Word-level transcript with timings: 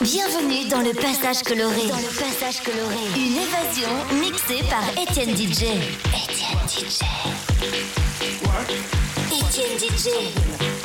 Bienvenue 0.00 0.68
dans 0.68 0.80
le 0.80 0.92
passage 0.94 1.42
coloré. 1.42 1.86
Dans 1.88 1.96
le 1.96 2.18
passage 2.18 2.62
coloré. 2.62 2.96
Une 3.16 3.36
évasion 3.36 3.90
mixée 4.20 4.64
par 4.70 4.88
Étienne 5.02 5.36
DJ. 5.36 5.64
Étienne 6.14 6.66
DJ. 6.66 7.02
Étienne 9.30 9.78
DJ. 9.78 10.77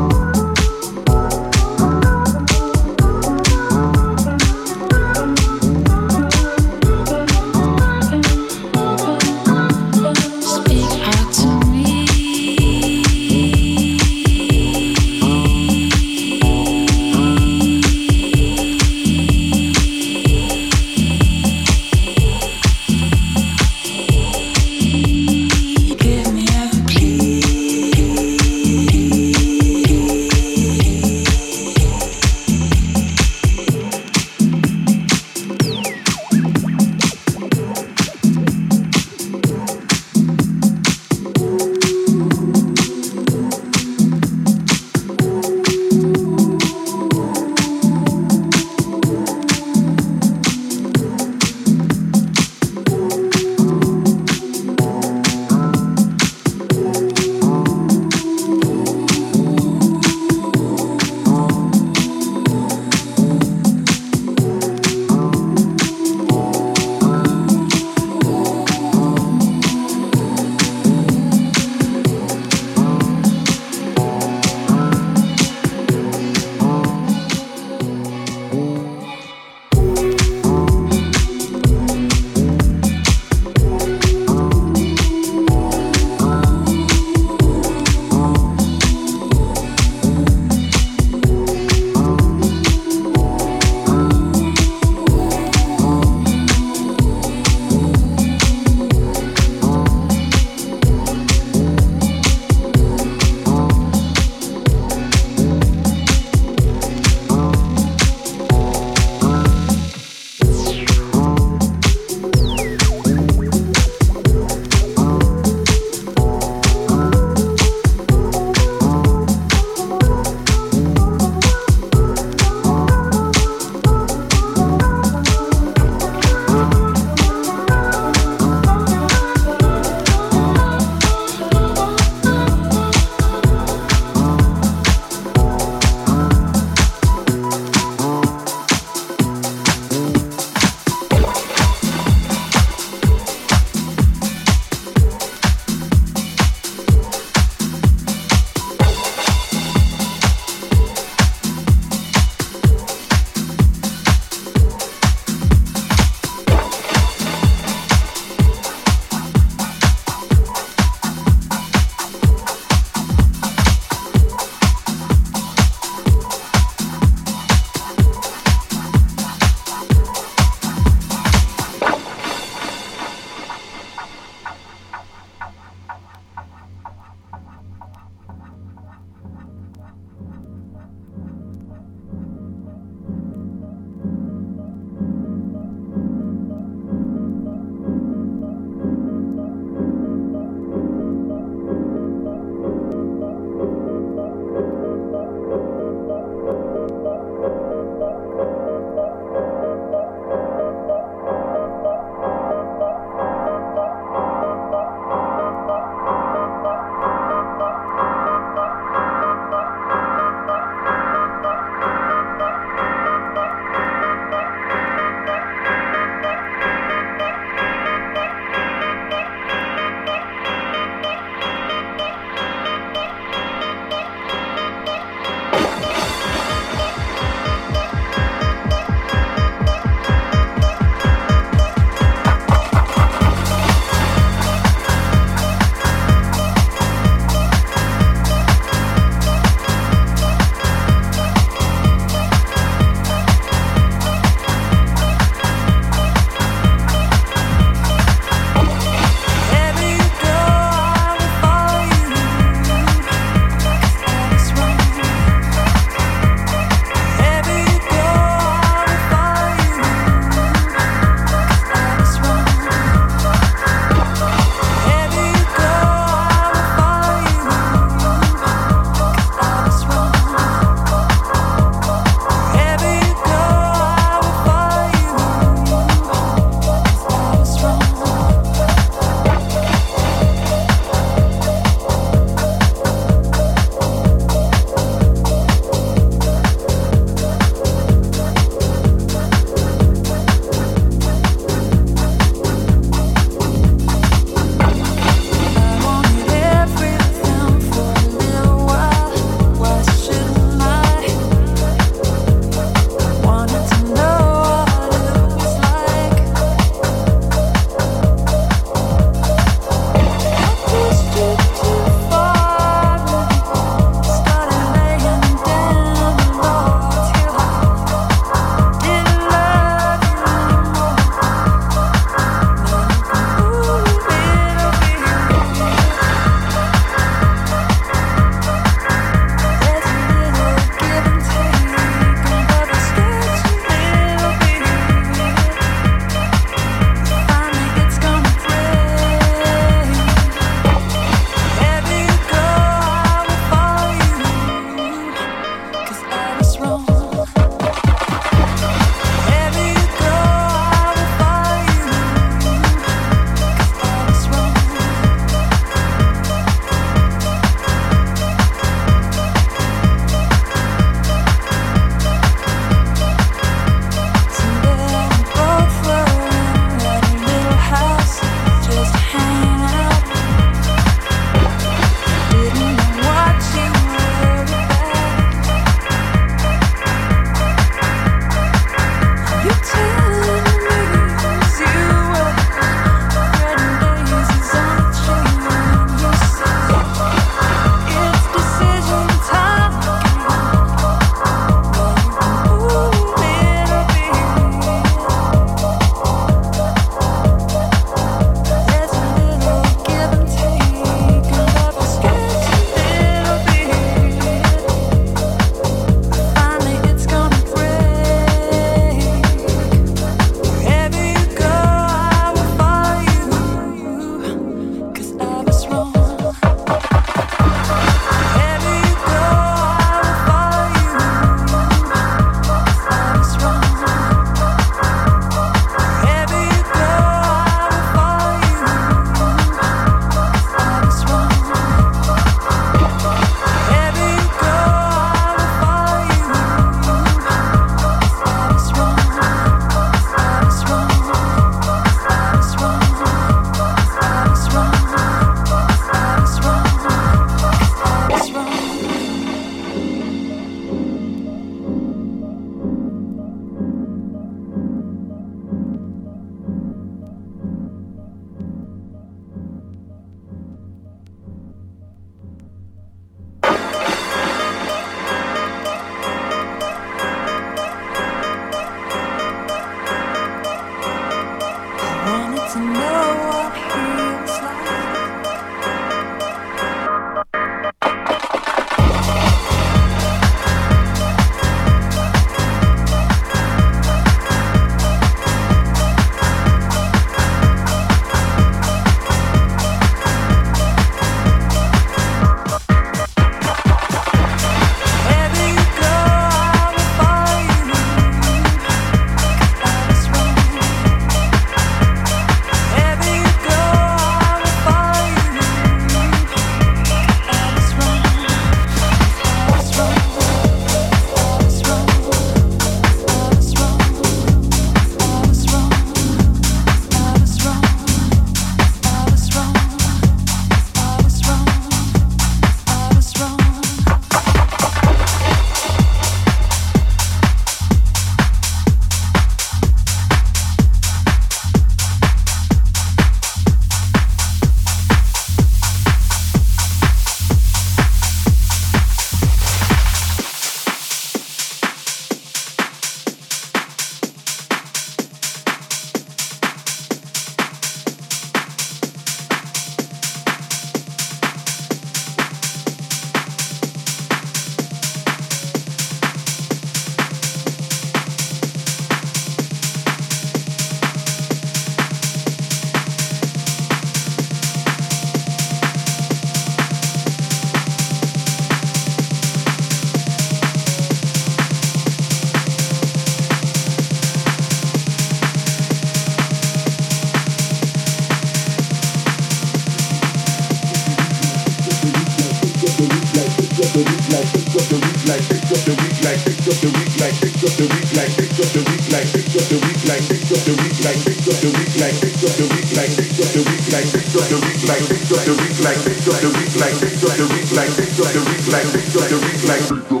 like 599.51 600.00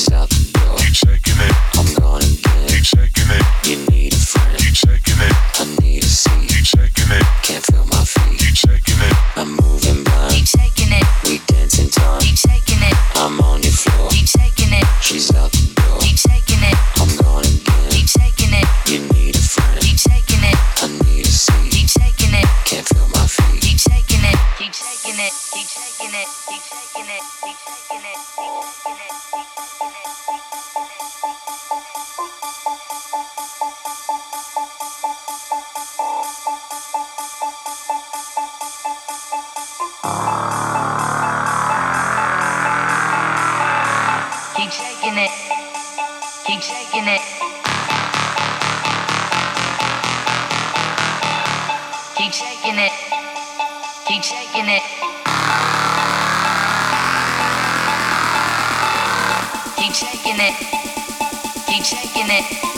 yourself. 0.00 0.29
it. 62.40 62.69